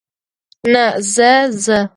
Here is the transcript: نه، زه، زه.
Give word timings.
نه، 0.71 0.85
زه، 1.13 1.31
زه. 1.63 1.79